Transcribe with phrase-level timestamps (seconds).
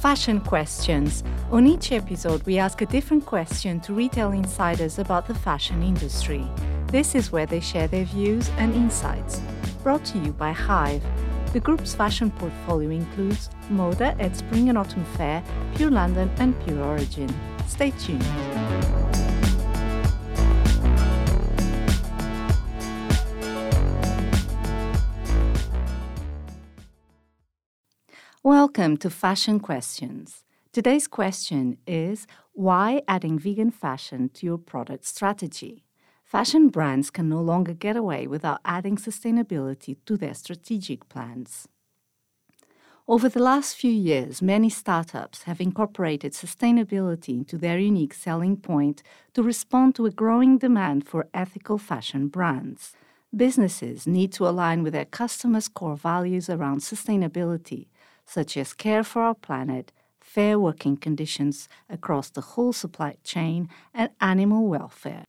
[0.00, 1.22] Fashion Questions.
[1.50, 6.42] On each episode, we ask a different question to retail insiders about the fashion industry.
[6.86, 9.42] This is where they share their views and insights.
[9.82, 11.02] Brought to you by Hyve.
[11.52, 15.44] The group's fashion portfolio includes Moda at Spring and Autumn Fair,
[15.74, 17.28] Pure London, and Pure Origin.
[17.66, 18.24] Stay tuned.
[28.42, 30.44] Welcome to Fashion Questions.
[30.72, 35.84] Today's question is why adding vegan fashion to your product strategy?
[36.24, 41.68] Fashion brands can no longer get away without adding sustainability to their strategic plans.
[43.06, 49.02] Over the last few years, many startups have incorporated sustainability into their unique selling point
[49.34, 52.94] to respond to a growing demand for ethical fashion brands.
[53.36, 57.88] Businesses need to align with their customers' core values around sustainability
[58.30, 64.10] such as care for our planet, fair working conditions across the whole supply chain, and
[64.20, 65.24] animal welfare.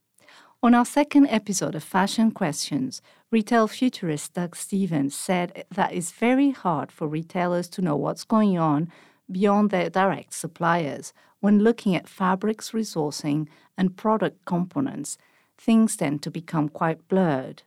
[0.62, 6.52] On our second episode of Fashion Questions, retail futurist Doug Stephens said that it's very
[6.52, 8.88] hard for retailers to know what's going on
[9.28, 11.12] beyond their direct suppliers.
[11.40, 15.18] When looking at fabrics resourcing and product components,
[15.58, 17.64] things tend to become quite blurred.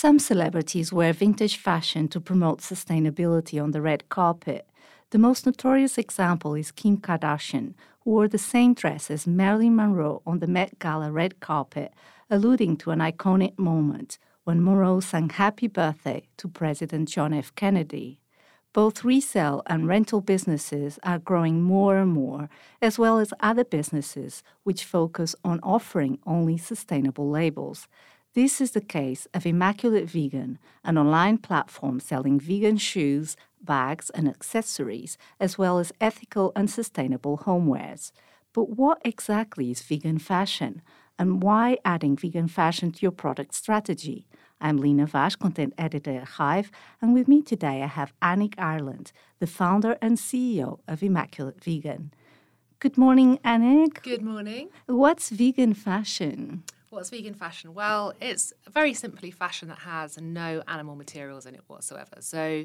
[0.00, 4.64] Some celebrities wear vintage fashion to promote sustainability on the red carpet.
[5.10, 10.22] The most notorious example is Kim Kardashian, who wore the same dress as Marilyn Monroe
[10.24, 11.92] on the Met Gala red carpet,
[12.30, 17.52] alluding to an iconic moment when Monroe sang Happy Birthday to President John F.
[17.56, 18.20] Kennedy.
[18.72, 22.48] Both resale and rental businesses are growing more and more,
[22.80, 27.88] as well as other businesses which focus on offering only sustainable labels.
[28.38, 34.28] This is the case of Immaculate Vegan, an online platform selling vegan shoes, bags, and
[34.28, 38.12] accessories, as well as ethical and sustainable homewares.
[38.52, 40.82] But what exactly is vegan fashion?
[41.18, 44.28] And why adding vegan fashion to your product strategy?
[44.60, 46.70] I'm Lina Vaz, content editor at Hyve,
[47.02, 49.10] and with me today I have Annick Ireland,
[49.40, 52.12] the founder and CEO of Immaculate Vegan.
[52.78, 54.00] Good morning, Annick.
[54.04, 54.68] Good morning.
[54.86, 56.62] What's vegan fashion?
[56.90, 57.74] What's vegan fashion?
[57.74, 62.16] Well, it's very simply fashion that has no animal materials in it whatsoever.
[62.20, 62.64] So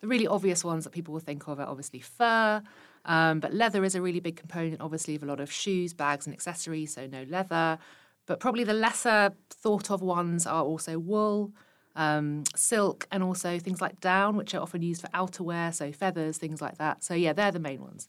[0.00, 2.60] the really obvious ones that people will think of are obviously fur,
[3.04, 6.26] um, but leather is a really big component, obviously, of a lot of shoes, bags,
[6.26, 7.78] and accessories, so no leather.
[8.26, 11.52] But probably the lesser thought of ones are also wool,
[11.94, 16.36] um, silk, and also things like down, which are often used for outerwear, so feathers,
[16.36, 17.04] things like that.
[17.04, 18.08] So, yeah, they're the main ones.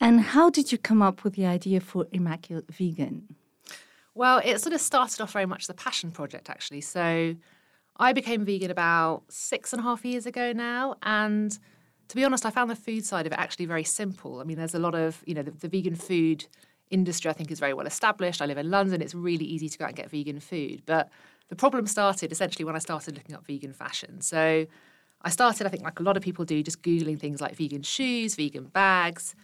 [0.00, 3.34] And how did you come up with the idea for Immaculate Vegan?
[4.14, 6.80] Well, it sort of started off very much as a passion project, actually.
[6.82, 7.34] So
[7.96, 10.96] I became vegan about six and a half years ago now.
[11.02, 11.56] And
[12.08, 14.40] to be honest, I found the food side of it actually very simple.
[14.40, 16.46] I mean, there's a lot of, you know, the, the vegan food
[16.90, 18.40] industry, I think, is very well established.
[18.40, 19.02] I live in London.
[19.02, 20.82] It's really easy to go out and get vegan food.
[20.86, 21.08] But
[21.48, 24.20] the problem started essentially when I started looking up vegan fashion.
[24.20, 24.66] So
[25.22, 27.82] I started, I think, like a lot of people do, just Googling things like vegan
[27.82, 29.34] shoes, vegan bags.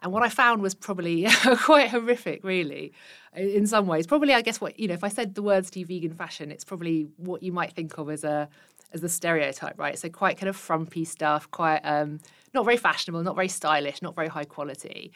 [0.00, 1.26] And what I found was probably
[1.62, 2.92] quite horrific, really,
[3.34, 4.06] in some ways.
[4.06, 6.50] Probably, I guess, what, you know, if I said the words to you, vegan fashion,
[6.50, 8.48] it's probably what you might think of as a
[8.92, 9.98] as the stereotype, right?
[9.98, 12.20] So quite kind of frumpy stuff, quite um,
[12.54, 15.12] not very fashionable, not very stylish, not very high quality.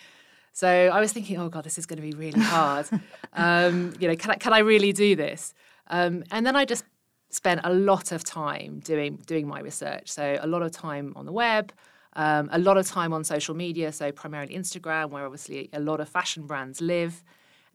[0.52, 2.86] So I was thinking, oh god, this is going to be really hard.
[3.32, 5.54] um, you know, can I, can I really do this?
[5.88, 6.84] Um, and then I just
[7.30, 10.10] spent a lot of time doing doing my research.
[10.10, 11.72] So a lot of time on the web,
[12.14, 16.00] um, a lot of time on social media, so primarily Instagram, where obviously a lot
[16.00, 17.22] of fashion brands live.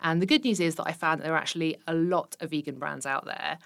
[0.01, 2.51] And the good news is that I found that there are actually a lot of
[2.51, 3.57] vegan brands out there,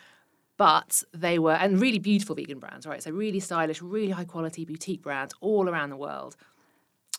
[0.58, 3.04] but they were, and really beautiful vegan brands, right?
[3.04, 6.38] So really stylish, really high quality boutique brands all around the world.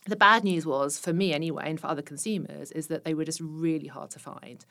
[0.07, 3.25] The bad news was, for me anyway, and for other consumers, is that they were
[3.25, 4.65] just really hard to find.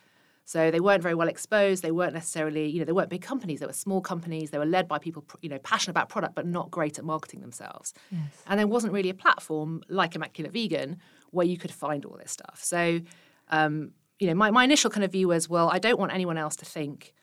[0.45, 1.83] So they weren't very well exposed.
[1.83, 3.59] They weren't necessarily, you know, they weren't big companies.
[3.59, 4.49] They were small companies.
[4.49, 7.41] They were led by people, you know, passionate about product, but not great at marketing
[7.41, 7.93] themselves.
[8.11, 8.21] Yes.
[8.47, 10.97] And there wasn't really a platform like Immaculate Vegan
[11.29, 12.59] where you could find all this stuff.
[12.61, 13.01] So,
[13.49, 16.37] um, you know, my, my initial kind of view was, well, I don't want anyone
[16.37, 17.13] else to think,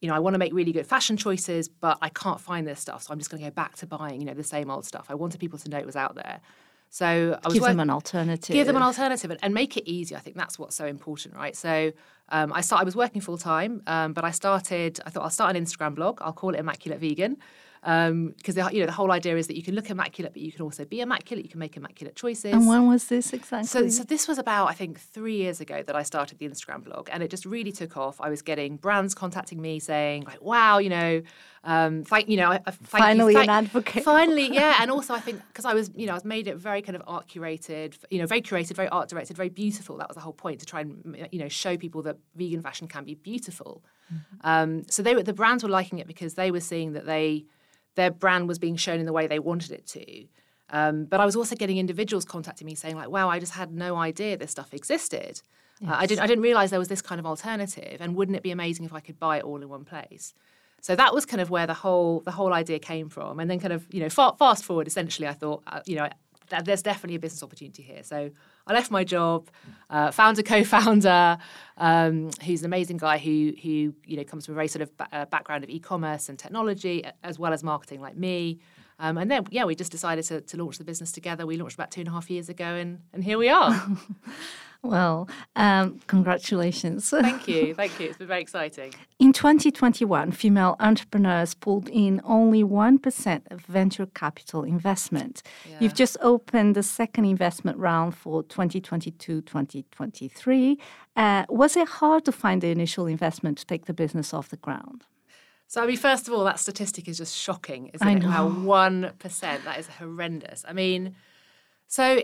[0.00, 2.80] you know, I want to make really good fashion choices, but I can't find this
[2.80, 3.02] stuff.
[3.02, 5.06] So I'm just going to go back to buying, you know, the same old stuff.
[5.08, 6.40] I wanted people to know it was out there.
[6.90, 8.54] So I was give working, them an alternative.
[8.54, 10.16] Give them an alternative and, and, make it easy.
[10.16, 11.54] I think that's what's so important, right?
[11.54, 11.92] So
[12.30, 12.80] um, I start.
[12.82, 15.00] I was working full time, um, but I started.
[15.06, 16.18] I thought I'll start an Instagram blog.
[16.20, 17.38] I'll call it Immaculate Vegan.
[17.82, 20.52] Because the you know the whole idea is that you can look immaculate, but you
[20.52, 21.44] can also be immaculate.
[21.44, 22.52] You can make immaculate choices.
[22.52, 23.66] And when was this exactly?
[23.68, 26.84] So, so this was about I think three years ago that I started the Instagram
[26.84, 28.20] blog, and it just really took off.
[28.20, 31.22] I was getting brands contacting me saying like, "Wow, you know,
[31.64, 34.04] um, thank you know, I- I- thank Finally you, an thank- advocate.
[34.04, 36.56] Finally, yeah, and also I think because I was you know I was made it
[36.56, 39.96] very kind of art curated, you know, very curated, very art directed, very beautiful.
[39.98, 42.88] That was the whole point to try and you know show people that vegan fashion
[42.88, 43.84] can be beautiful.
[44.42, 47.44] Um, so they were the brands were liking it because they were seeing that they
[47.98, 50.24] their brand was being shown in the way they wanted it to.
[50.70, 53.72] Um, but I was also getting individuals contacting me saying like, "Wow, I just had
[53.72, 55.42] no idea this stuff existed.
[55.86, 58.42] Uh, I didn't I didn't realize there was this kind of alternative, and wouldn't it
[58.42, 60.34] be amazing if I could buy it all in one place?"
[60.80, 63.58] So that was kind of where the whole the whole idea came from, and then
[63.58, 64.86] kind of you know fa- fast forward.
[64.86, 66.08] Essentially, I thought uh, you know
[66.50, 68.02] th- there's definitely a business opportunity here.
[68.02, 68.30] So
[68.66, 69.48] I left my job,
[69.90, 71.38] uh, found a co-founder
[71.76, 74.96] um, who's an amazing guy who who you know comes from a very sort of
[74.96, 78.58] ba- uh, background of e-commerce and technology as well as marketing like me.
[79.00, 81.46] Um, and then yeah, we just decided to, to launch the business together.
[81.46, 83.86] We launched about two and a half years ago, and and here we are.
[84.82, 87.10] well, um, congratulations.
[87.10, 88.08] thank you, thank you.
[88.08, 88.94] It's been very exciting.
[89.18, 95.42] In 2021, female entrepreneurs pulled in only 1% of venture capital investment.
[95.80, 100.78] You've just opened the second investment round for 2022 2023.
[101.16, 104.56] Uh, was it hard to find the initial investment to take the business off the
[104.56, 105.04] ground?
[105.66, 108.22] So I mean, first of all, that statistic is just shocking, isn't I it?
[108.22, 108.60] How know.
[108.60, 110.64] one percent that is horrendous.
[110.66, 111.14] I mean,
[111.86, 112.22] so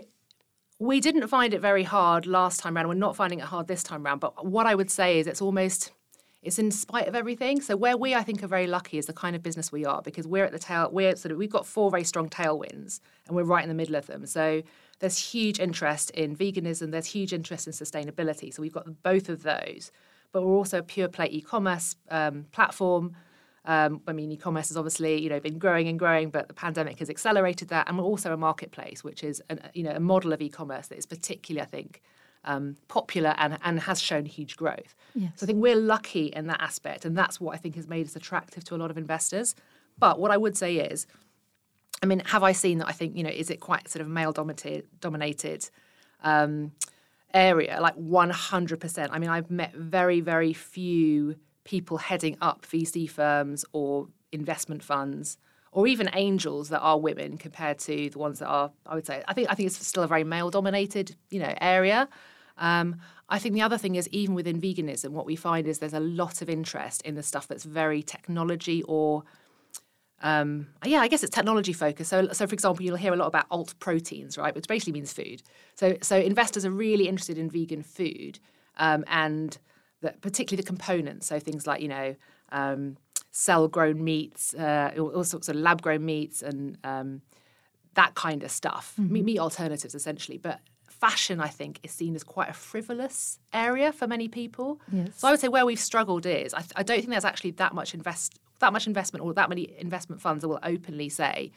[0.79, 2.87] we didn't find it very hard last time round.
[2.87, 4.19] We're not finding it hard this time round.
[4.19, 5.91] But what I would say is, it's almost
[6.41, 7.59] it's in spite of everything.
[7.59, 10.01] So where we, I think, are very lucky is the kind of business we are
[10.01, 10.89] because we're at the tail.
[10.91, 13.95] We're sort of we've got four very strong tailwinds, and we're right in the middle
[13.95, 14.25] of them.
[14.25, 14.61] So
[14.99, 16.91] there's huge interest in veganism.
[16.91, 18.53] There's huge interest in sustainability.
[18.53, 19.91] So we've got both of those.
[20.31, 23.15] But we're also a pure play e-commerce um, platform.
[23.67, 26.99] Um, I mean, e-commerce has obviously, you know, been growing and growing, but the pandemic
[26.99, 27.87] has accelerated that.
[27.87, 30.97] And we're also a marketplace, which is, an, you know, a model of e-commerce that
[30.97, 32.01] is particularly, I think,
[32.43, 34.93] um, popular and, and has shown huge growth.
[35.15, 35.31] Yes.
[35.37, 38.05] So I think we're lucky in that aspect, and that's what I think has made
[38.05, 39.55] us attractive to a lot of investors.
[39.97, 41.07] But what I would say is,
[42.03, 42.87] I mean, have I seen that?
[42.87, 45.69] I think you know, is it quite sort of male dominated, dominated
[46.23, 46.73] um,
[47.33, 47.79] area?
[47.81, 49.11] Like one hundred percent.
[49.11, 55.37] I mean, I've met very, very few people heading up VC firms or investment funds,
[55.71, 58.71] or even angels that are women compared to the ones that are.
[58.85, 59.23] I would say.
[59.27, 59.49] I think.
[59.49, 62.07] I think it's still a very male dominated, you know, area.
[62.57, 62.95] Um,
[63.27, 65.99] I think the other thing is even within veganism, what we find is there's a
[65.99, 69.23] lot of interest in the stuff that's very technology or
[70.21, 72.09] um, yeah, I guess it's technology focused.
[72.09, 75.11] So, so for example, you'll hear a lot about alt proteins, right, which basically means
[75.11, 75.43] food.
[75.75, 78.39] So, so investors are really interested in vegan food
[78.77, 79.57] um, and
[80.01, 81.27] the, particularly the components.
[81.27, 82.15] So things like you know
[82.51, 82.97] um,
[83.31, 87.21] cell grown meats, uh, all, sorts of lab grown meats, and um,
[87.95, 88.93] that kind of stuff.
[88.97, 90.59] Meat, meat alternatives, essentially, but.
[90.87, 94.79] Fashion, I think, is seen as quite a frivolous area for many people.
[94.89, 95.09] Yes.
[95.17, 97.73] So I would say where we've struggled is I, I don't think there's actually that
[97.73, 101.51] much invest that much investment or that many investment funds that will openly say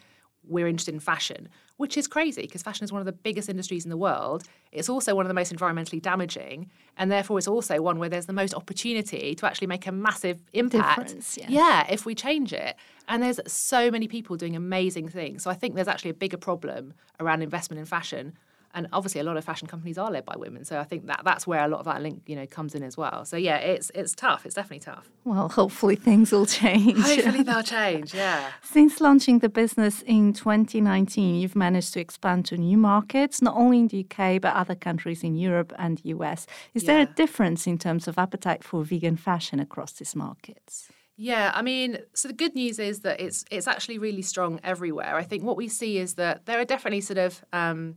[0.49, 3.85] we're interested in fashion, which is crazy because fashion is one of the biggest industries
[3.85, 4.45] in the world.
[4.73, 8.27] It's also one of the most environmentally damaging, and therefore it's also one where there's
[8.27, 11.15] the most opportunity to actually make a massive impact.
[11.15, 11.39] Yes.
[11.49, 12.77] Yeah, if we change it.
[13.09, 15.43] And there's so many people doing amazing things.
[15.43, 18.35] So I think there's actually a bigger problem around investment in fashion.
[18.75, 21.23] And obviously, a lot of fashion companies are led by women, so I think that
[21.25, 23.25] that's where a lot of that link, you know, comes in as well.
[23.25, 24.44] So yeah, it's it's tough.
[24.44, 25.11] It's definitely tough.
[25.25, 26.99] Well, hopefully things will change.
[26.99, 28.15] Hopefully they'll change.
[28.15, 28.50] Yeah.
[28.62, 33.79] Since launching the business in 2019, you've managed to expand to new markets, not only
[33.81, 36.47] in the UK, but other countries in Europe and US.
[36.75, 40.88] Is there a difference in terms of appetite for vegan fashion across these markets?
[41.21, 45.16] Yeah, I mean, so the good news is that it's it's actually really strong everywhere.
[45.16, 47.97] I think what we see is that there are definitely sort of um,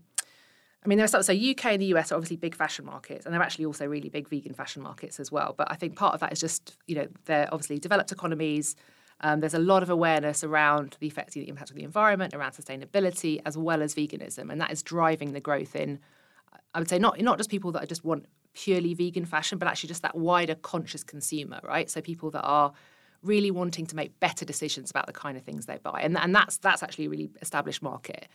[0.84, 3.42] I mean, there's so UK and the US are obviously big fashion markets, and they're
[3.42, 5.54] actually also really big vegan fashion markets as well.
[5.56, 8.76] But I think part of that is just you know they're obviously developed economies.
[9.24, 12.54] Um, there's a lot of awareness around the effect, the impact of the environment, around
[12.54, 16.00] sustainability, as well as veganism, and that is driving the growth in.
[16.74, 19.90] I would say not not just people that just want purely vegan fashion, but actually
[19.90, 21.90] just that wider conscious consumer, right?
[21.92, 22.74] So people that are
[23.22, 26.34] really wanting to make better decisions about the kind of things they buy, and and
[26.34, 28.28] that's that's actually a really established market.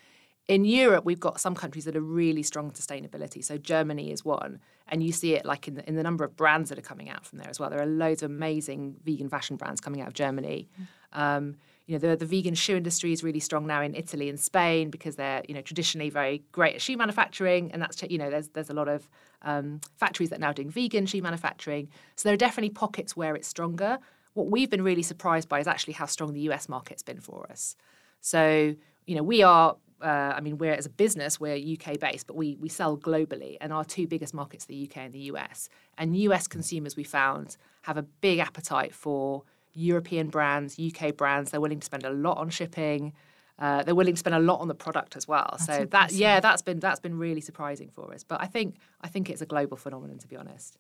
[0.48, 3.44] In Europe, we've got some countries that are really strong in sustainability.
[3.44, 6.36] So Germany is one, and you see it like in the, in the number of
[6.36, 7.68] brands that are coming out from there as well.
[7.68, 10.68] There are loads of amazing vegan fashion brands coming out of Germany.
[11.12, 14.38] Um, you know, the, the vegan shoe industry is really strong now in Italy and
[14.38, 18.30] Spain because they're you know traditionally very great at shoe manufacturing, and that's you know
[18.30, 19.08] there's there's a lot of
[19.42, 21.88] um, factories that are now doing vegan shoe manufacturing.
[22.14, 23.98] So there are definitely pockets where it's stronger.
[24.34, 27.48] what we've been really surprised by is actually how strong the US market's been for
[27.50, 27.74] us.
[28.20, 28.74] So,
[29.06, 32.36] you know, we are uh, I mean, we're as a business, we're UK based, but
[32.36, 35.68] we we sell globally, and our two biggest markets are the UK and the US.
[35.96, 41.50] And US consumers, we found, have a big appetite for European brands, UK brands.
[41.50, 43.12] They're willing to spend a lot on shipping.
[43.58, 45.48] Uh, they're willing to spend a lot on the product as well.
[45.52, 45.90] That's so impressive.
[45.90, 48.22] that yeah, that's been that's been really surprising for us.
[48.22, 50.78] But I think I think it's a global phenomenon, to be honest.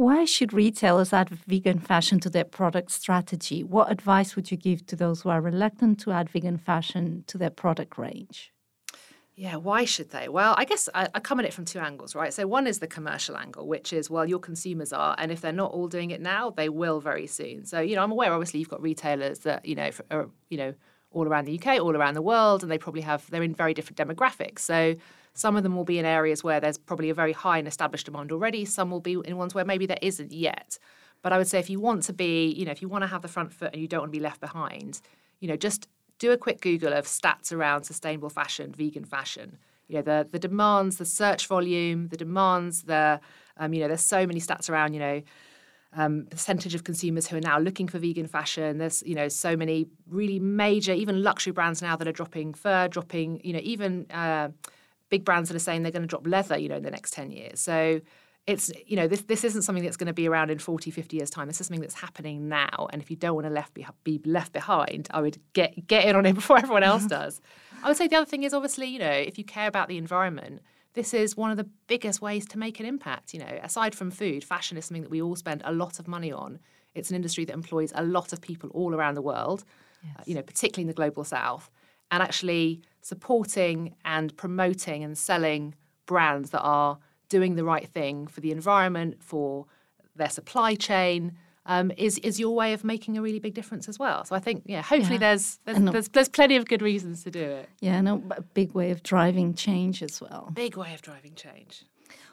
[0.00, 3.62] Why should retailers add vegan fashion to their product strategy?
[3.62, 7.36] What advice would you give to those who are reluctant to add vegan fashion to
[7.36, 8.50] their product range?
[9.34, 10.30] Yeah, why should they?
[10.30, 12.32] Well, I guess I, I, come at it from two angles, right?
[12.32, 15.52] So, one is the commercial angle, which is, well, your consumers are, and if they're
[15.52, 17.66] not all doing it now, they will very soon.
[17.66, 20.56] So, you know, I'm aware, obviously, you've got retailers that, you know, are, uh, you
[20.56, 20.72] know,
[21.10, 23.74] all around the UK, all around the world, and they probably have, they're in very
[23.74, 24.60] different demographics.
[24.60, 24.96] So,
[25.34, 28.06] some of them will be in areas where there's probably a very high and established
[28.06, 28.64] demand already.
[28.64, 30.78] Some will be in ones where maybe there isn't yet.
[31.22, 33.08] But I would say if you want to be, you know, if you want to
[33.08, 35.00] have the front foot and you don't want to be left behind,
[35.40, 39.58] you know, just do a quick Google of stats around sustainable fashion, vegan fashion.
[39.88, 43.20] You know, the the demands, the search volume, the demands, the
[43.56, 45.22] um, you know, there's so many stats around, you know,
[45.94, 48.78] um, percentage of consumers who are now looking for vegan fashion.
[48.78, 52.88] There's you know so many really major, even luxury brands now that are dropping fur,
[52.88, 54.50] dropping you know even uh,
[55.10, 57.12] big brands that are saying they're going to drop leather, you know, in the next
[57.12, 57.60] 10 years.
[57.60, 58.00] So
[58.46, 61.16] it's, you know, this, this isn't something that's going to be around in 40, 50
[61.16, 61.46] years' time.
[61.46, 62.88] This is something that's happening now.
[62.92, 66.06] And if you don't want to left be, be left behind, I would get, get
[66.06, 67.40] in on it before everyone else does.
[67.82, 69.98] I would say the other thing is obviously, you know, if you care about the
[69.98, 70.62] environment,
[70.94, 73.34] this is one of the biggest ways to make an impact.
[73.34, 76.08] You know, aside from food, fashion is something that we all spend a lot of
[76.08, 76.58] money on.
[76.94, 79.64] It's an industry that employs a lot of people all around the world,
[80.02, 80.14] yes.
[80.18, 81.70] uh, you know, particularly in the global south
[82.10, 85.74] and actually supporting and promoting and selling
[86.06, 89.66] brands that are doing the right thing for the environment, for
[90.16, 91.32] their supply chain,
[91.66, 94.24] um, is is your way of making a really big difference as well.
[94.24, 95.34] So I think, yeah, hopefully yeah.
[95.34, 97.68] there's there's, there's, there's plenty of good reasons to do it.
[97.80, 100.50] Yeah, no, a big way of driving change as well.
[100.52, 101.84] Big way of driving change.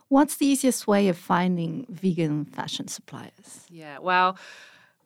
[0.10, 3.68] What's the easiest way of finding vegan fashion suppliers?
[3.70, 4.38] Yeah, well.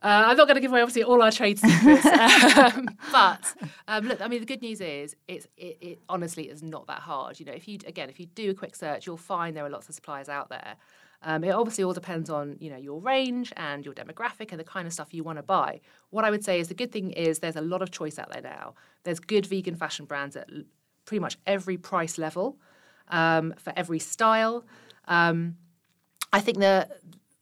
[0.04, 2.06] Uh, I'm not going to give away obviously all our trade secrets,
[2.76, 3.54] um, but
[3.88, 7.00] um, look, I mean, the good news is it's it, it, honestly is not that
[7.00, 7.40] hard.
[7.40, 9.70] You know, if you again, if you do a quick search, you'll find there are
[9.70, 10.76] lots of suppliers out there.
[11.24, 14.64] Um, it obviously all depends on you know your range and your demographic and the
[14.64, 15.82] kind of stuff you want to buy.
[16.10, 18.32] What I would say is the good thing is there's a lot of choice out
[18.32, 18.74] there now.
[19.04, 20.50] There's good vegan fashion brands at
[21.06, 22.58] pretty much every price level,
[23.10, 24.66] um, for every style.
[25.08, 25.58] Um,
[26.34, 26.88] I think the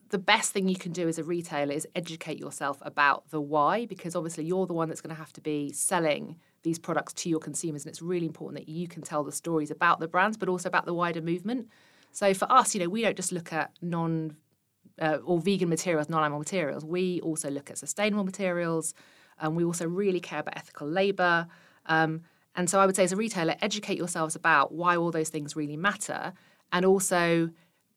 [0.10, 3.86] the best thing you can do as a retailer is educate yourself about the why,
[3.86, 7.30] because obviously you're the one that's going to have to be selling these products to
[7.30, 7.86] your consumers.
[7.86, 10.68] And it's really important that you can tell the stories about the brands, but also
[10.68, 11.70] about the wider movement.
[12.12, 14.36] So for us, you know, we don't just look at non
[15.00, 16.84] uh, or vegan materials, non-animal materials.
[16.84, 18.94] We also look at sustainable materials.
[19.40, 21.48] and we also really care about ethical labour.
[21.86, 22.22] Um,
[22.56, 25.56] and so I would say, as a retailer, educate yourselves about why all those things
[25.56, 26.34] really matter,
[26.72, 27.50] and also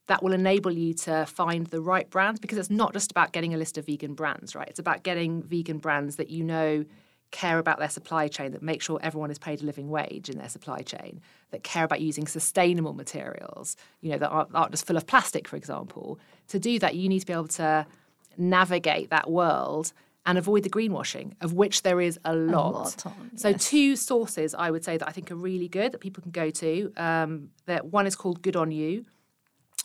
[0.07, 3.55] that will enable you to find the right brands because it's not just about getting
[3.55, 4.69] a list of vegan brands, right?
[4.69, 6.85] It's about getting vegan brands that you know
[7.33, 10.39] care about their supply chain, that make sure everyone is paid a living wage in
[10.39, 14.87] their supply chain, that care about using sustainable materials, you know, that aren't, aren't just
[14.87, 16.21] full of plastic, for example.
[16.49, 17.87] To do that, you need to be able to
[18.37, 19.93] navigate that world
[20.25, 22.73] and avoid the greenwashing, of which there is a lot.
[22.73, 23.43] A lot on, yes.
[23.43, 26.31] So, two sources I would say that I think are really good that people can
[26.31, 26.93] go to.
[26.97, 29.05] Um, that one is called Good on You,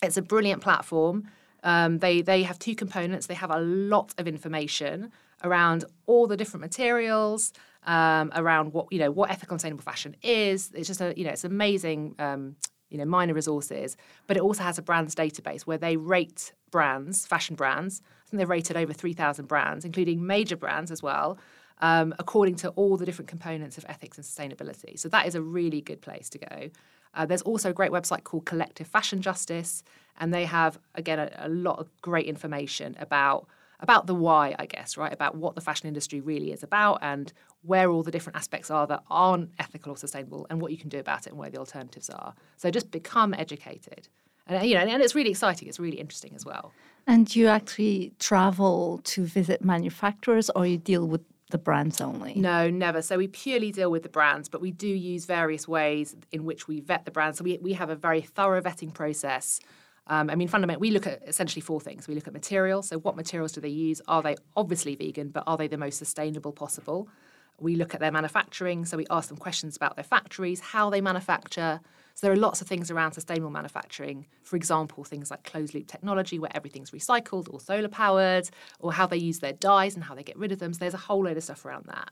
[0.02, 1.30] it's a brilliant platform.
[1.64, 3.28] Um, they they have two components.
[3.28, 5.12] They have a lot of information
[5.44, 7.54] around all the different materials,
[7.86, 10.72] um, around what you know what ethical and sustainable fashion is.
[10.74, 12.16] It's just a you know it's amazing.
[12.20, 12.56] Um,
[12.90, 17.26] you know, minor resources, but it also has a brands database where they rate brands,
[17.28, 18.02] fashion brands.
[18.06, 21.38] I think they've rated over 3,000 brands, including major brands as well,
[21.80, 24.98] um, according to all the different components of ethics and sustainability.
[24.98, 26.70] So that is a really good place to go.
[27.18, 29.84] Uh, there's also a great website called Collective Fashion Justice,
[30.20, 33.48] and they have again a, a, lot of great information about
[33.80, 35.12] about the why, I guess, right?
[35.12, 37.34] About what the fashion industry really is about and
[37.64, 40.90] where all the different aspects are that aren't ethical or sustainable, and what you can
[40.90, 42.36] do about it and where the alternatives are.
[42.56, 44.08] So just become educated,
[44.46, 45.68] and you know, and it's really exciting.
[45.68, 46.72] It's really interesting as well.
[47.08, 52.34] And you actually travel to visit manufacturers, or you deal with the brands only?
[52.36, 53.02] No, never.
[53.02, 56.68] So we purely deal with the brands, but we do use various ways in which
[56.68, 57.38] we vet the brands.
[57.38, 59.60] So we, we have a very thorough vetting process.
[60.08, 62.08] Um, I mean, fundamentally, we look at essentially four things.
[62.08, 62.88] We look at materials.
[62.88, 64.02] So, what materials do they use?
[64.08, 67.10] Are they obviously vegan, but are they the most sustainable possible?
[67.60, 68.86] We look at their manufacturing.
[68.86, 71.82] So, we ask them questions about their factories, how they manufacture.
[72.18, 74.26] So there are lots of things around sustainable manufacturing.
[74.42, 79.06] For example, things like closed loop technology where everything's recycled or solar powered, or how
[79.06, 80.74] they use their dyes and how they get rid of them.
[80.74, 82.10] So there's a whole load of stuff around that.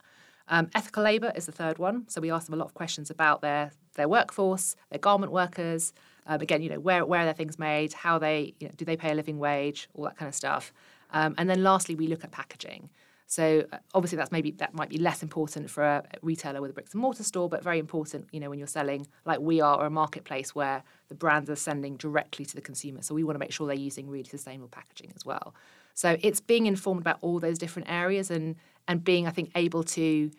[0.47, 2.07] Um, ethical labour is the third one.
[2.07, 5.91] So we ask them a lot of questions about their their workforce, their garment workers.
[6.27, 7.93] Um, again, you know, where where are their things made?
[7.93, 9.89] How they you know, do they pay a living wage?
[9.95, 10.71] All that kind of stuff.
[11.13, 12.91] Um, and then lastly, we look at packaging.
[13.27, 16.73] So uh, obviously that's maybe that might be less important for a retailer with a
[16.73, 19.79] bricks and mortar store, but very important, you know, when you're selling like we are
[19.79, 23.01] or a marketplace where the brands are sending directly to the consumer.
[23.01, 25.55] So we want to make sure they're using really sustainable packaging as well.
[25.95, 28.55] So it's being informed about all those different areas and
[28.87, 30.29] and being, I think, able to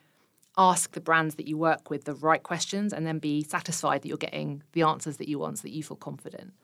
[0.56, 4.08] ask the brands that you work with the right questions and then be satisfied that
[4.08, 6.54] you're getting the answers that you want so that you feel confident.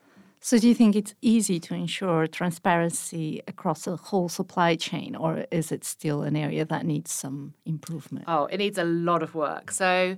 [0.45, 5.47] So, do you think it's easy to ensure transparency across the whole supply chain, or
[5.53, 8.25] is it still an area that needs some improvement?
[8.27, 9.71] Oh, it needs a lot of work.
[9.71, 10.17] So,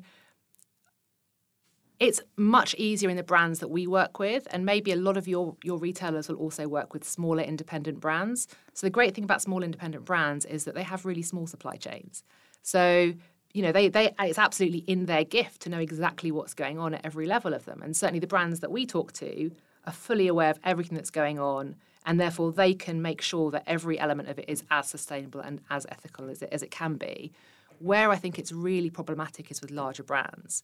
[2.00, 5.28] it's much easier in the brands that we work with, and maybe a lot of
[5.28, 8.48] your your retailers will also work with smaller independent brands.
[8.72, 11.76] So, the great thing about small independent brands is that they have really small supply
[11.76, 12.24] chains.
[12.62, 13.12] So,
[13.52, 16.94] you know, they, they it's absolutely in their gift to know exactly what's going on
[16.94, 17.82] at every level of them.
[17.82, 19.50] And certainly the brands that we talk to
[19.86, 21.76] are fully aware of everything that's going on,
[22.06, 25.60] and therefore they can make sure that every element of it is as sustainable and
[25.70, 27.32] as ethical as it, as it can be.
[27.78, 30.62] Where I think it's really problematic is with larger brands.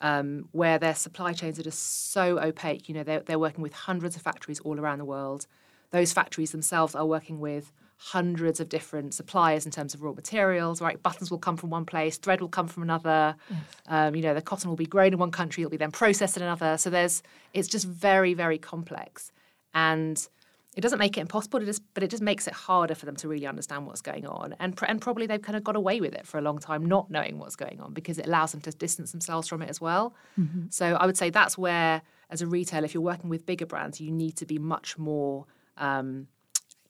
[0.00, 2.88] Um, where their supply chains are just so opaque.
[2.88, 5.46] You know, they're, they're working with hundreds of factories all around the world.
[5.92, 7.70] Those factories themselves are working with
[8.04, 10.80] hundreds of different suppliers in terms of raw materials.
[10.80, 13.36] Right, buttons will come from one place, thread will come from another.
[13.48, 13.60] Yes.
[13.86, 16.36] Um, you know, the cotton will be grown in one country, it'll be then processed
[16.36, 16.76] in another.
[16.78, 17.22] So there's,
[17.54, 19.30] it's just very, very complex,
[19.72, 20.28] and
[20.74, 21.62] it doesn't make it impossible.
[21.62, 24.26] It just, but it just makes it harder for them to really understand what's going
[24.26, 24.56] on.
[24.58, 27.10] And and probably they've kind of got away with it for a long time, not
[27.10, 30.14] knowing what's going on, because it allows them to distance themselves from it as well.
[30.40, 30.64] Mm-hmm.
[30.70, 34.00] So I would say that's where, as a retailer, if you're working with bigger brands,
[34.00, 35.46] you need to be much more.
[35.76, 36.26] Um,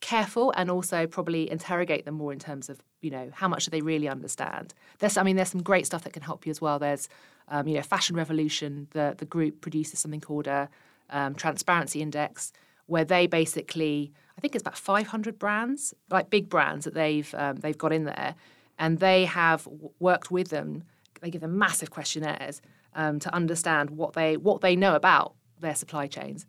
[0.02, 3.70] careful and also probably interrogate them more in terms of you know how much do
[3.70, 4.74] they really understand.
[4.98, 6.78] There's i mean there's some great stuff that can help you as well.
[6.78, 7.08] There's
[7.48, 10.68] um, you know fashion revolution the the group produces something called a
[11.10, 12.52] um, transparency index
[12.86, 17.56] where they basically i think it's about 500 brands like big brands that they've um,
[17.56, 18.34] they've got in there
[18.78, 19.68] and they have
[20.00, 20.82] worked with them
[21.20, 22.60] they give them massive questionnaires
[22.94, 26.46] um, to understand what they what they know about their supply chains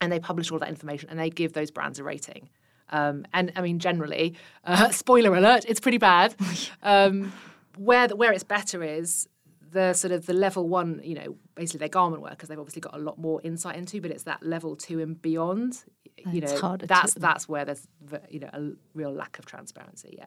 [0.00, 2.48] and they publish all that information and they give those brands a rating
[2.90, 6.34] um, and I mean, generally, uh, spoiler alert, it's pretty bad.
[6.82, 7.32] Um,
[7.76, 9.28] where the, where it's better is
[9.70, 12.48] the sort of the level one, you know, basically their garment workers.
[12.48, 15.84] They've obviously got a lot more insight into, but it's that level two and beyond.
[16.16, 17.86] You it's know, that's that's where there's
[18.28, 20.14] you know a real lack of transparency.
[20.18, 20.26] Yeah.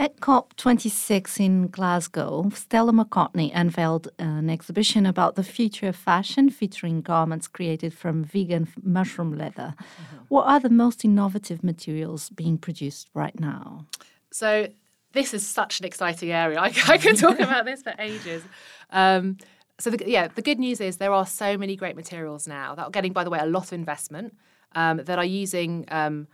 [0.00, 7.00] At COP26 in Glasgow, Stella McCartney unveiled an exhibition about the future of fashion featuring
[7.00, 9.74] garments created from vegan mushroom leather.
[9.76, 10.16] Mm-hmm.
[10.28, 13.86] What are the most innovative materials being produced right now?
[14.30, 14.68] So,
[15.14, 16.60] this is such an exciting area.
[16.60, 18.44] I, I could talk about this for ages.
[18.90, 19.36] Um,
[19.80, 22.84] so, the, yeah, the good news is there are so many great materials now that
[22.84, 24.36] are getting, by the way, a lot of investment
[24.76, 26.28] um, that are using um,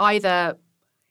[0.00, 0.58] either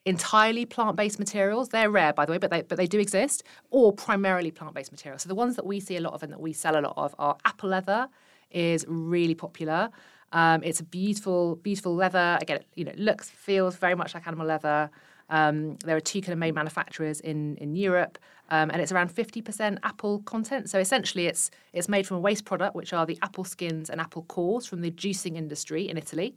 [0.05, 1.69] entirely plant-based materials.
[1.69, 5.23] They're rare, by the way, but they but they do exist, or primarily plant-based materials.
[5.23, 6.93] So the ones that we see a lot of and that we sell a lot
[6.95, 8.07] of are apple leather
[8.51, 9.89] is really popular.
[10.31, 12.37] Um, it's a beautiful, beautiful leather.
[12.41, 14.89] Again, you know, looks, feels very much like animal leather.
[15.29, 18.19] Um, there are two kind of main manufacturers in in Europe,
[18.51, 20.69] um, and it's around fifty percent apple content.
[20.69, 23.99] So essentially, it's it's made from a waste product, which are the apple skins and
[23.99, 26.35] apple cores from the juicing industry in Italy.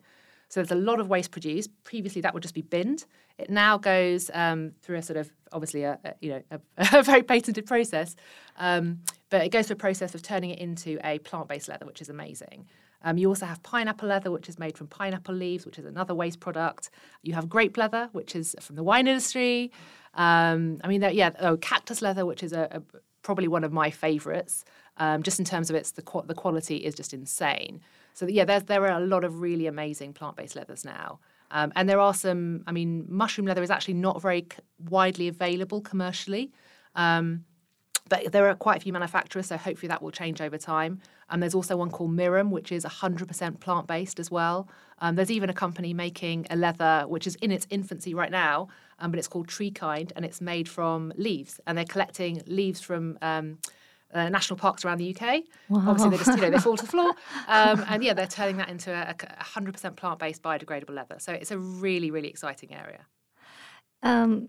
[0.48, 1.70] So there's a lot of waste produced.
[1.84, 3.04] Previously, that would just be binned.
[3.38, 6.60] It now goes um, through a sort of obviously a, a you know a,
[6.98, 8.16] a, very patented process,
[8.56, 12.00] um, but it goes through a process of turning it into a plant-based leather, which
[12.00, 12.66] is amazing.
[13.02, 16.14] Um, you also have pineapple leather, which is made from pineapple leaves, which is another
[16.14, 16.90] waste product.
[17.22, 19.70] You have grape leather, which is from the wine industry.
[20.14, 22.82] Um, I mean, yeah, oh, cactus leather, which is a,
[23.22, 24.64] probably one of my favourites,
[24.96, 27.80] um, just in terms of its the the quality is just insane.
[28.18, 31.20] So yeah, there there are a lot of really amazing plant based leathers now.
[31.52, 34.58] Um, and there are some, I mean, mushroom leather is actually not very c-
[34.90, 36.52] widely available commercially.
[36.96, 37.44] Um,
[38.08, 41.00] but there are quite a few manufacturers, so hopefully that will change over time.
[41.30, 44.68] And there's also one called Mirum, which is 100% plant based as well.
[44.98, 48.68] Um, there's even a company making a leather which is in its infancy right now,
[48.98, 51.60] um, but it's called TreeKind, and it's made from leaves.
[51.66, 53.58] And they're collecting leaves from um,
[54.14, 55.42] uh, national parks around the UK.
[55.68, 55.84] Wow.
[55.88, 57.12] Obviously, they just you know they fall to the floor,
[57.48, 61.16] um, and yeah, they're turning that into a, a 100% plant-based biodegradable leather.
[61.18, 63.06] So it's a really really exciting area.
[64.02, 64.48] Um,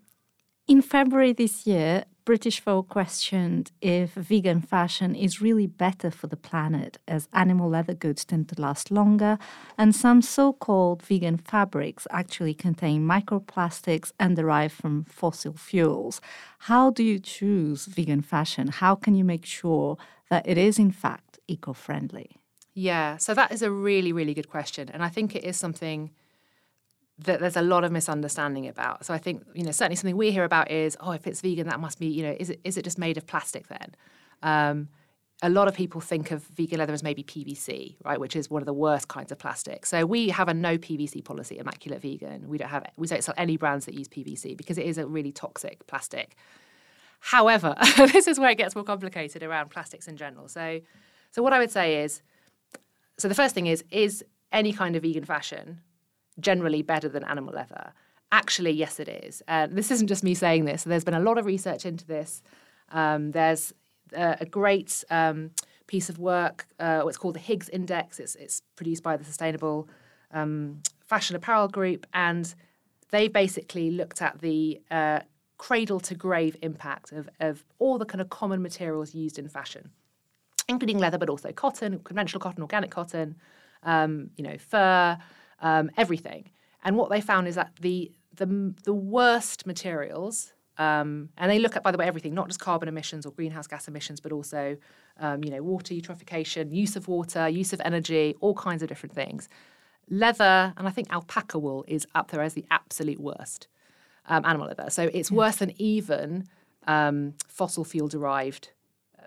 [0.67, 6.37] in February this year, British Vogue questioned if vegan fashion is really better for the
[6.37, 9.39] planet, as animal leather goods tend to last longer,
[9.79, 16.21] and some so called vegan fabrics actually contain microplastics and derive from fossil fuels.
[16.59, 18.67] How do you choose vegan fashion?
[18.67, 19.97] How can you make sure
[20.29, 22.29] that it is, in fact, eco friendly?
[22.75, 24.87] Yeah, so that is a really, really good question.
[24.93, 26.11] And I think it is something
[27.25, 29.05] that there's a lot of misunderstanding about.
[29.05, 31.67] So I think you know certainly something we hear about is oh if it's vegan
[31.67, 33.95] that must be you know is it is it just made of plastic then?
[34.41, 34.89] Um,
[35.41, 38.61] a lot of people think of vegan leather as maybe PVC, right, which is one
[38.61, 39.85] of the worst kinds of plastic.
[39.85, 42.49] So we have a no PVC policy, Immaculate Vegan.
[42.49, 45.07] We don't have we don't sell any brands that use PVC because it is a
[45.07, 46.35] really toxic plastic.
[47.19, 50.47] However, this is where it gets more complicated around plastics in general.
[50.47, 50.79] So,
[51.31, 52.21] so what I would say is,
[53.17, 55.81] so the first thing is is any kind of vegan fashion
[56.39, 57.93] generally better than animal leather.
[58.31, 59.41] Actually, yes, it is.
[59.47, 60.83] Uh, this isn't just me saying this.
[60.83, 62.41] There's been a lot of research into this.
[62.91, 63.73] Um, there's
[64.13, 65.51] a, a great um,
[65.87, 66.67] piece of work.
[66.79, 68.19] Uh, what's called the Higgs Index.
[68.19, 69.89] It's, it's produced by the Sustainable
[70.31, 72.53] um, Fashion Apparel Group, and
[73.09, 75.21] they basically looked at the uh,
[75.57, 79.89] cradle to grave impact of, of all the kind of common materials used in fashion,
[80.67, 83.35] including leather, but also cotton, conventional cotton, organic cotton,
[83.83, 85.17] um, you know, fur
[85.61, 86.49] um, everything.
[86.83, 91.75] And what they found is that the the, the worst materials, um, and they look
[91.75, 94.77] at, by the way, everything, not just carbon emissions or greenhouse gas emissions, but also,
[95.19, 99.13] um, you know, water eutrophication, use of water, use of energy, all kinds of different
[99.13, 99.49] things.
[100.09, 103.67] Leather, and I think alpaca wool is up there as the absolute worst
[104.27, 104.89] um, animal leather.
[104.89, 106.47] So it's worse than even
[106.87, 108.71] um, fossil fuel derived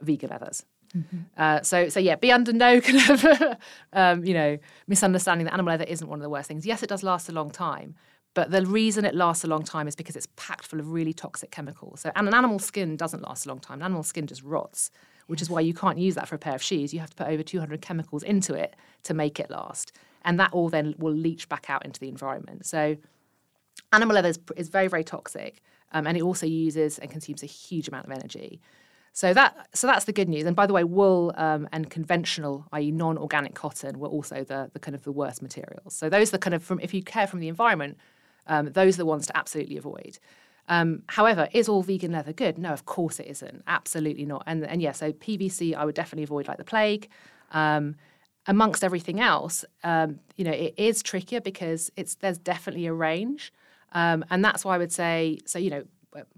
[0.00, 0.64] vegan leathers.
[0.96, 1.18] Mm-hmm.
[1.36, 3.56] Uh, so, so yeah, be under no kind of,
[3.92, 6.66] um, you know, misunderstanding that animal leather isn't one of the worst things.
[6.66, 7.94] Yes, it does last a long time,
[8.34, 11.12] but the reason it lasts a long time is because it's packed full of really
[11.12, 12.00] toxic chemicals.
[12.00, 13.78] So, and an animal skin doesn't last a long time.
[13.80, 14.90] An animal skin just rots,
[15.26, 16.92] which is why you can't use that for a pair of shoes.
[16.92, 18.74] You have to put over 200 chemicals into it
[19.04, 19.92] to make it last,
[20.24, 22.66] and that all then will leach back out into the environment.
[22.66, 22.96] So,
[23.92, 27.46] animal leather is, is very, very toxic, um, and it also uses and consumes a
[27.46, 28.60] huge amount of energy.
[29.12, 30.46] So that so that's the good news.
[30.46, 34.78] And by the way, wool um, and conventional, i.e., non-organic cotton, were also the the
[34.78, 35.94] kind of the worst materials.
[35.94, 37.98] So those are the kind of from if you care from the environment,
[38.46, 40.18] um, those are the ones to absolutely avoid.
[40.68, 42.56] Um, however, is all vegan leather good?
[42.56, 43.62] No, of course it isn't.
[43.66, 44.44] Absolutely not.
[44.46, 47.08] And and yeah, so PVC I would definitely avoid like the plague.
[47.52, 47.96] Um,
[48.46, 53.52] amongst everything else, um, you know, it is trickier because it's there's definitely a range.
[53.92, 55.84] Um, and that's why I would say, so, you know,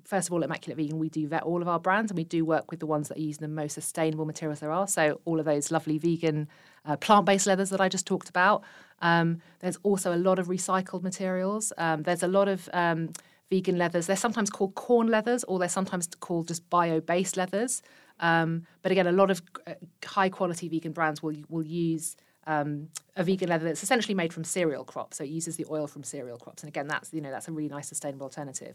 [0.05, 2.25] first of all, at Immaculate Vegan, we do vet all of our brands and we
[2.25, 4.87] do work with the ones that are using the most sustainable materials there are.
[4.87, 6.49] So, all of those lovely vegan
[6.85, 8.63] uh, plant based leathers that I just talked about.
[9.03, 11.73] Um, there's also a lot of recycled materials.
[11.79, 13.11] Um, there's a lot of um,
[13.51, 14.07] vegan leathers.
[14.07, 17.83] They're sometimes called corn leathers or they're sometimes called just bio based leathers.
[18.21, 22.17] Um, but again, a lot of uh, high quality vegan brands will, will use.
[22.47, 25.87] Um, a vegan leather that's essentially made from cereal crops, so it uses the oil
[25.87, 28.75] from cereal crops, and again, that's you know that's a really nice sustainable alternative.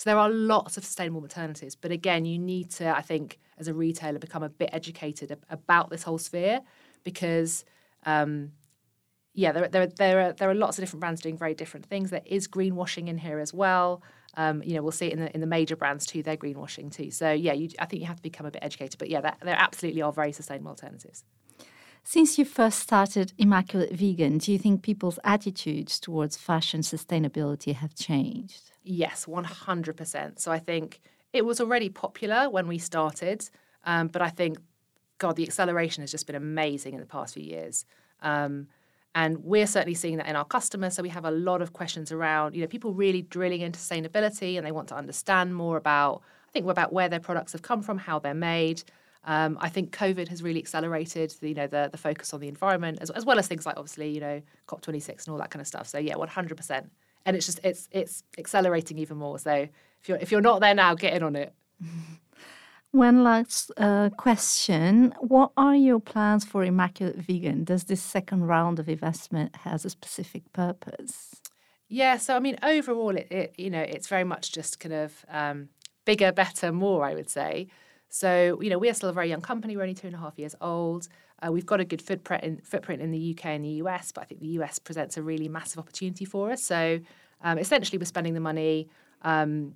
[0.00, 1.76] So there are lots of sustainable alternatives.
[1.76, 5.90] But again, you need to, I think, as a retailer, become a bit educated about
[5.90, 6.62] this whole sphere
[7.04, 7.66] because,
[8.06, 8.52] um,
[9.34, 12.08] yeah, there, there, there, are, there are lots of different brands doing very different things.
[12.08, 14.02] There is greenwashing in here as well.
[14.38, 16.22] Um, you know, we'll see it in the in the major brands too.
[16.22, 17.10] They're greenwashing too.
[17.10, 18.98] So yeah, you, I think you have to become a bit educated.
[18.98, 21.24] But yeah, there absolutely are very sustainable alternatives.
[22.02, 27.94] Since you first started Immaculate Vegan, do you think people's attitudes towards fashion sustainability have
[27.94, 28.70] changed?
[28.82, 30.40] Yes, 100%.
[30.40, 31.00] So I think
[31.32, 33.48] it was already popular when we started,
[33.84, 34.58] um, but I think,
[35.18, 37.84] God, the acceleration has just been amazing in the past few years.
[38.22, 38.68] Um,
[39.14, 40.94] and we're certainly seeing that in our customers.
[40.94, 44.56] So we have a lot of questions around, you know, people really drilling into sustainability
[44.56, 47.82] and they want to understand more about, I think, about where their products have come
[47.82, 48.84] from, how they're made.
[49.24, 52.48] Um, I think COVID has really accelerated, the, you know, the the focus on the
[52.48, 55.60] environment, as, as well as things like obviously, you know, COP26 and all that kind
[55.60, 55.86] of stuff.
[55.86, 56.86] So yeah, 100%
[57.26, 59.38] and it's just it's it's accelerating even more.
[59.38, 61.54] So if you're if you're not there now, get in on it.
[62.92, 67.62] One last uh, question: What are your plans for Immaculate Vegan?
[67.62, 71.40] Does this second round of investment has a specific purpose?
[71.88, 75.24] Yeah, so I mean, overall, it, it you know it's very much just kind of
[75.28, 75.68] um,
[76.04, 77.04] bigger, better, more.
[77.04, 77.68] I would say.
[78.10, 79.76] So you know, we are still a very young company.
[79.76, 81.08] We're only two and a half years old.
[81.42, 84.22] Uh, we've got a good footprint in, footprint in the UK and the US, but
[84.22, 86.62] I think the US presents a really massive opportunity for us.
[86.62, 87.00] So
[87.42, 88.88] um, essentially, we're spending the money.
[89.22, 89.74] Um,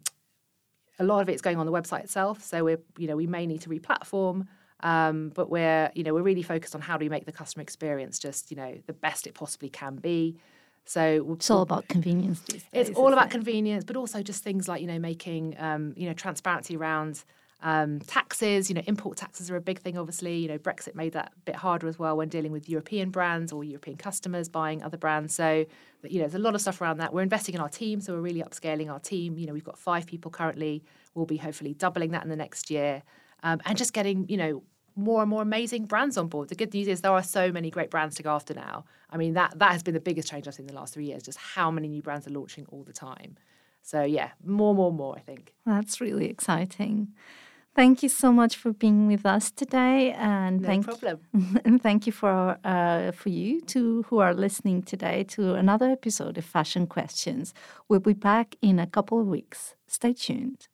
[0.99, 2.43] a lot of it's going on the website itself.
[2.43, 4.47] So we're, you know, we may need to re-platform,
[4.81, 7.63] um, but we're, you know, we're really focused on how do we make the customer
[7.63, 10.37] experience just, you know, the best it possibly can be.
[10.85, 12.41] So it's all about convenience.
[12.41, 13.31] Days, it's all about it?
[13.31, 17.25] convenience, but also just things like you know making um, you know transparency around
[17.65, 20.37] Um, taxes, you know, import taxes are a big thing, obviously.
[20.37, 23.53] You know, Brexit made that a bit harder as well when dealing with European brands
[23.53, 25.35] or European customers buying other brands.
[25.35, 25.65] So,
[26.03, 27.15] you know, there's a lot of stuff around that.
[27.15, 29.39] We're investing in our team, so we're really upscaling our team.
[29.39, 30.85] You know, we've got five people currently.
[31.15, 33.03] We'll be hopefully doubling that in the next year.
[33.43, 34.63] Um, and just getting, you know,
[34.95, 36.51] more and more amazing brands on board.
[36.51, 38.85] The good news is there are so many great brands to go after now.
[39.09, 41.07] I mean, that that has been the biggest change I've seen in the last three
[41.07, 43.37] years, just how many new brands are launching all the time.
[43.83, 45.55] So yeah, more, more, more, I think.
[45.67, 47.13] That's really exciting.
[47.75, 51.19] Thank you so much for being with us today, and No thank problem.
[51.65, 56.39] and thank you for uh, for you to who are listening today to another episode
[56.39, 57.53] of Fashion Questions.
[57.89, 59.75] We'll be back in a couple of weeks.
[59.89, 60.69] Stay tuned.